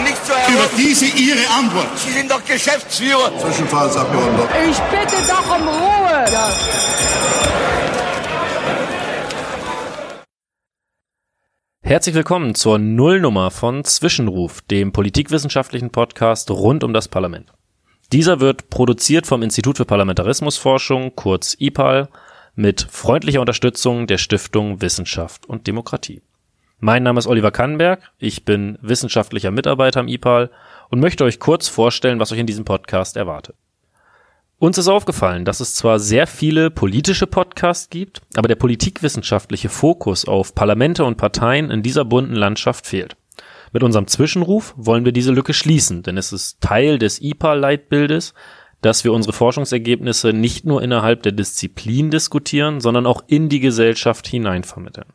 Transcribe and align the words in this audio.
Über 0.00 0.68
diese 0.76 1.06
Ihre 1.06 1.48
Antwort. 1.50 1.98
Sie 1.98 2.10
sind 2.10 2.30
doch 2.30 2.44
Geschäftsführer. 2.44 3.32
Zwischenfallsabgeordneter. 3.38 4.48
Ich 4.68 4.78
bitte 4.78 5.16
doch 5.26 5.56
um 5.56 5.68
Ruhe. 5.68 6.24
Ja. 6.32 6.48
Herzlich 11.82 12.14
willkommen 12.14 12.54
zur 12.54 12.78
Nullnummer 12.78 13.50
von 13.50 13.84
Zwischenruf, 13.84 14.60
dem 14.62 14.92
politikwissenschaftlichen 14.92 15.90
Podcast 15.90 16.50
rund 16.50 16.84
um 16.84 16.92
das 16.92 17.08
Parlament. 17.08 17.52
Dieser 18.12 18.40
wird 18.40 18.70
produziert 18.70 19.26
vom 19.26 19.42
Institut 19.42 19.76
für 19.76 19.84
Parlamentarismusforschung, 19.84 21.14
kurz 21.16 21.56
IPAL, 21.58 22.08
mit 22.54 22.86
freundlicher 22.90 23.40
Unterstützung 23.40 24.06
der 24.06 24.18
Stiftung 24.18 24.80
Wissenschaft 24.80 25.46
und 25.46 25.66
Demokratie. 25.66 26.22
Mein 26.82 27.02
Name 27.02 27.18
ist 27.18 27.26
Oliver 27.26 27.50
Kannenberg, 27.50 28.10
ich 28.18 28.46
bin 28.46 28.78
wissenschaftlicher 28.80 29.50
Mitarbeiter 29.50 30.00
am 30.00 30.08
IPAL 30.08 30.50
und 30.88 30.98
möchte 30.98 31.24
euch 31.24 31.38
kurz 31.38 31.68
vorstellen, 31.68 32.18
was 32.18 32.32
euch 32.32 32.38
in 32.38 32.46
diesem 32.46 32.64
Podcast 32.64 33.18
erwartet. 33.18 33.54
Uns 34.58 34.78
ist 34.78 34.88
aufgefallen, 34.88 35.44
dass 35.44 35.60
es 35.60 35.74
zwar 35.74 35.98
sehr 35.98 36.26
viele 36.26 36.70
politische 36.70 37.26
Podcasts 37.26 37.90
gibt, 37.90 38.22
aber 38.34 38.48
der 38.48 38.54
politikwissenschaftliche 38.54 39.68
Fokus 39.68 40.24
auf 40.24 40.54
Parlamente 40.54 41.04
und 41.04 41.18
Parteien 41.18 41.70
in 41.70 41.82
dieser 41.82 42.06
bunten 42.06 42.34
Landschaft 42.34 42.86
fehlt. 42.86 43.14
Mit 43.74 43.82
unserem 43.82 44.06
Zwischenruf 44.06 44.72
wollen 44.78 45.04
wir 45.04 45.12
diese 45.12 45.32
Lücke 45.32 45.52
schließen, 45.52 46.02
denn 46.02 46.16
es 46.16 46.32
ist 46.32 46.62
Teil 46.62 46.98
des 46.98 47.20
IPA-Leitbildes, 47.20 48.32
dass 48.80 49.04
wir 49.04 49.12
unsere 49.12 49.34
Forschungsergebnisse 49.34 50.32
nicht 50.32 50.64
nur 50.64 50.82
innerhalb 50.82 51.24
der 51.24 51.32
Disziplin 51.32 52.10
diskutieren, 52.10 52.80
sondern 52.80 53.04
auch 53.04 53.22
in 53.26 53.50
die 53.50 53.60
Gesellschaft 53.60 54.26
hinein 54.26 54.64
vermitteln. 54.64 55.12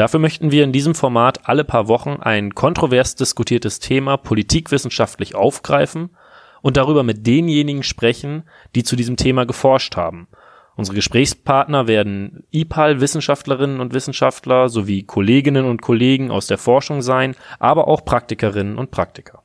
Dafür 0.00 0.18
möchten 0.18 0.50
wir 0.50 0.64
in 0.64 0.72
diesem 0.72 0.94
Format 0.94 1.46
alle 1.46 1.62
paar 1.62 1.86
Wochen 1.86 2.16
ein 2.22 2.54
kontrovers 2.54 3.16
diskutiertes 3.16 3.80
Thema 3.80 4.16
politikwissenschaftlich 4.16 5.34
aufgreifen 5.34 6.16
und 6.62 6.78
darüber 6.78 7.02
mit 7.02 7.26
denjenigen 7.26 7.82
sprechen, 7.82 8.44
die 8.74 8.82
zu 8.82 8.96
diesem 8.96 9.18
Thema 9.18 9.44
geforscht 9.44 9.98
haben. 9.98 10.26
Unsere 10.74 10.94
Gesprächspartner 10.94 11.86
werden 11.86 12.44
IPAL-Wissenschaftlerinnen 12.50 13.78
und 13.78 13.92
Wissenschaftler 13.92 14.70
sowie 14.70 15.02
Kolleginnen 15.02 15.66
und 15.66 15.82
Kollegen 15.82 16.30
aus 16.30 16.46
der 16.46 16.56
Forschung 16.56 17.02
sein, 17.02 17.36
aber 17.58 17.86
auch 17.86 18.02
Praktikerinnen 18.02 18.78
und 18.78 18.90
Praktiker. 18.90 19.42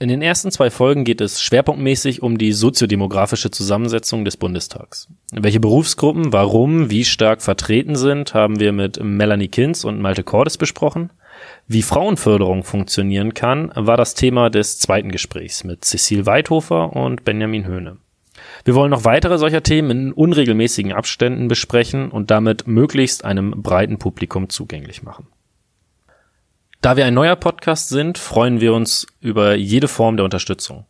In 0.00 0.08
den 0.08 0.22
ersten 0.22 0.52
zwei 0.52 0.70
Folgen 0.70 1.02
geht 1.02 1.20
es 1.20 1.42
schwerpunktmäßig 1.42 2.22
um 2.22 2.38
die 2.38 2.52
soziodemografische 2.52 3.50
Zusammensetzung 3.50 4.24
des 4.24 4.36
Bundestags. 4.36 5.08
Welche 5.32 5.58
Berufsgruppen, 5.58 6.32
warum, 6.32 6.88
wie 6.88 7.04
stark 7.04 7.42
vertreten 7.42 7.96
sind, 7.96 8.32
haben 8.32 8.60
wir 8.60 8.70
mit 8.70 9.02
Melanie 9.02 9.48
Kinz 9.48 9.82
und 9.82 10.00
Malte 10.00 10.22
Cordes 10.22 10.56
besprochen. 10.56 11.10
Wie 11.66 11.82
Frauenförderung 11.82 12.62
funktionieren 12.62 13.34
kann, 13.34 13.72
war 13.74 13.96
das 13.96 14.14
Thema 14.14 14.50
des 14.50 14.78
zweiten 14.78 15.10
Gesprächs 15.10 15.64
mit 15.64 15.84
Cecil 15.84 16.26
Weidhofer 16.26 16.94
und 16.94 17.24
Benjamin 17.24 17.66
Höhne. 17.66 17.96
Wir 18.64 18.76
wollen 18.76 18.92
noch 18.92 19.04
weitere 19.04 19.36
solcher 19.36 19.64
Themen 19.64 19.90
in 19.90 20.12
unregelmäßigen 20.12 20.92
Abständen 20.92 21.48
besprechen 21.48 22.12
und 22.12 22.30
damit 22.30 22.68
möglichst 22.68 23.24
einem 23.24 23.50
breiten 23.50 23.98
Publikum 23.98 24.48
zugänglich 24.48 25.02
machen. 25.02 25.26
Da 26.80 26.96
wir 26.96 27.06
ein 27.06 27.14
neuer 27.14 27.34
Podcast 27.34 27.88
sind, 27.88 28.18
freuen 28.18 28.60
wir 28.60 28.72
uns 28.72 29.04
über 29.20 29.56
jede 29.56 29.88
Form 29.88 30.16
der 30.16 30.24
Unterstützung. 30.24 30.86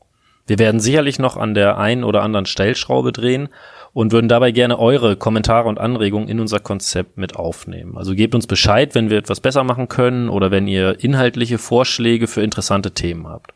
Wir 0.47 0.59
werden 0.59 0.81
sicherlich 0.81 1.19
noch 1.19 1.39
an 1.39 1.55
der 1.55 1.79
einen 1.79 2.05
oder 2.05 2.23
anderen 2.23 2.45
Stellschraube 2.45 3.11
drehen 3.11 3.49
und 3.95 4.13
würden 4.13 4.29
dabei 4.29 4.53
gerne 4.53 4.79
eure 4.79 5.17
Kommentare 5.17 5.67
und 5.67 5.81
Anregungen 5.81 6.29
in 6.29 6.41
unser 6.41 6.61
Konzept 6.61 7.17
mit 7.17 7.37
aufnehmen. 7.37 7.97
Also 7.97 8.15
gebt 8.15 8.35
uns 8.35 8.47
Bescheid, 8.47 8.95
wenn 8.95 9.09
wir 9.09 9.17
etwas 9.17 9.41
besser 9.41 9.65
machen 9.65 9.89
können 9.89 10.29
oder 10.29 10.51
wenn 10.51 10.69
ihr 10.69 11.03
inhaltliche 11.03 11.57
Vorschläge 11.57 12.27
für 12.27 12.43
interessante 12.43 12.93
Themen 12.93 13.27
habt. 13.27 13.55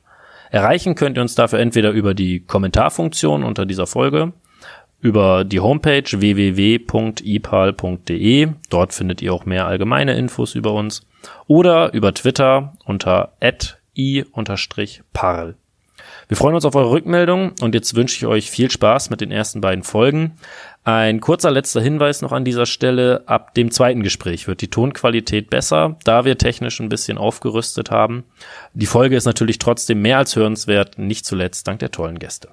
Erreichen 0.51 0.95
könnt 0.95 1.19
ihr 1.19 1.23
uns 1.23 1.35
dafür 1.35 1.59
entweder 1.59 1.91
über 1.91 2.15
die 2.15 2.41
Kommentarfunktion 2.41 3.45
unter 3.45 3.67
dieser 3.67 3.87
Folge, 3.87 4.33
über 5.01 5.45
die 5.45 5.61
Homepage 5.61 6.05
www.ipal.de, 6.11 6.89
dort 8.71 8.95
findet 8.95 9.21
ihr 9.21 9.35
auch 9.35 9.45
mehr 9.45 9.67
allgemeine 9.67 10.15
Infos 10.15 10.55
über 10.55 10.73
uns, 10.73 11.07
oder 11.47 11.93
über 11.93 12.15
Twitter 12.15 12.73
unter 12.85 13.33
i-parl. 13.95 15.57
Wir 16.29 16.37
freuen 16.37 16.55
uns 16.55 16.65
auf 16.65 16.75
eure 16.75 16.91
Rückmeldung 16.91 17.53
und 17.61 17.75
jetzt 17.75 17.95
wünsche 17.95 18.17
ich 18.17 18.27
euch 18.27 18.51
viel 18.51 18.71
Spaß 18.71 19.11
mit 19.11 19.21
den 19.21 19.31
ersten 19.31 19.61
beiden 19.61 19.85
Folgen. 19.85 20.39
Ein 20.85 21.21
kurzer 21.21 21.51
letzter 21.51 21.81
Hinweis 21.81 22.23
noch 22.23 22.33
an 22.33 22.45
dieser 22.45 22.67
Stelle. 22.67 23.23
Ab 23.27 23.55
dem 23.55 23.71
zweiten 23.71 24.03
Gespräch 24.03 24.49
wird 24.49 24.63
die 24.63 24.71
Tonqualität 24.71 25.51
besser, 25.51 25.97
da 26.05 26.25
wir 26.25 26.39
technisch 26.39 26.81
ein 26.81 26.89
bisschen 26.89 27.19
aufgerüstet 27.19 27.91
haben. 27.91 28.25
Die 28.75 28.87
Folge 28.87 29.17
ist 29.17 29.27
natürlich 29.27 29.59
trotzdem 29.59 30.03
mehr 30.03 30.19
als 30.19 30.35
hörenswert, 30.35 30.99
nicht 30.99 31.25
zuletzt 31.25 31.69
dank 31.69 31.79
der 31.81 31.91
tollen 31.91 32.19
Gäste. 32.19 32.49